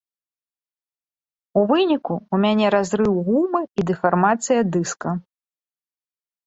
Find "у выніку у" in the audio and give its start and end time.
1.61-2.41